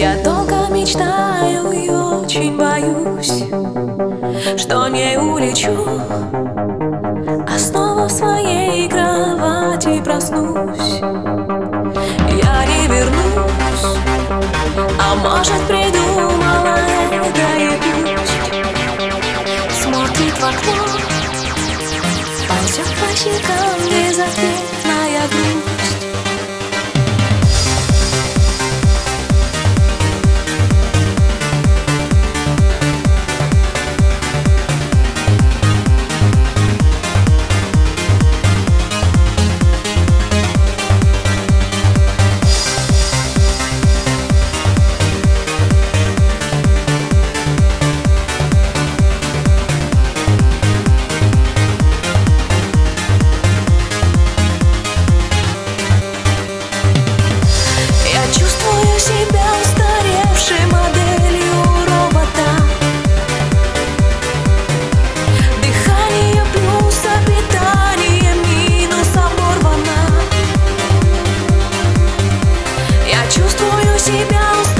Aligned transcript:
Я 0.00 0.16
долго 0.24 0.66
мечтаю 0.70 1.72
и 1.72 1.90
очень 1.90 2.56
боюсь, 2.56 3.44
что 4.58 4.88
не 4.88 5.18
улечу, 5.18 5.76
а 7.46 7.58
снова 7.58 8.08
в 8.08 8.10
своей 8.10 8.88
кровати 8.88 10.00
проснусь. 10.02 11.00
Я 12.30 12.64
не 12.64 12.86
вернусь, 12.88 13.84
а 14.98 15.14
может 15.16 15.60
придумала 15.68 16.78
это 17.12 17.46
и 17.58 17.68
пусть 17.82 18.40
Смотрит 19.82 20.32
в 20.32 20.44
окно, 20.44 20.78
ползет 22.48 22.88
по 22.96 23.14
щекам 23.14 23.76
безответная 23.90 25.28
грусть. 25.28 25.69
Чувствую 73.40 73.98
себя 73.98 74.42
устаревшей 74.60 74.79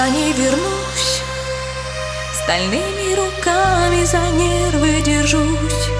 Я 0.00 0.08
не 0.08 0.32
вернусь, 0.32 1.20
стальными 2.32 3.14
руками 3.16 4.02
за 4.02 4.20
нервы 4.30 5.02
держусь. 5.02 5.90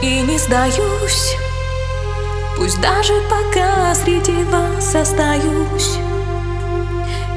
И 0.00 0.20
не 0.20 0.38
сдаюсь, 0.38 1.36
пусть 2.56 2.80
даже 2.80 3.14
пока 3.22 3.92
среди 3.96 4.44
вас 4.44 4.94
остаюсь. 4.94 5.98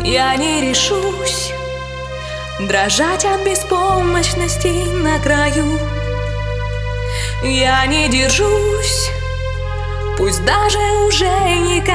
Я 0.03 0.35
не 0.35 0.61
решусь 0.61 1.51
дрожать 2.59 3.25
от 3.25 3.41
беспомощности 3.41 4.85
на 5.01 5.17
краю. 5.17 5.79
Я 7.41 7.83
не 7.87 8.07
держусь, 8.09 9.09
пусть 10.19 10.45
даже 10.45 10.77
уже 11.07 11.25
никогда 11.71 11.94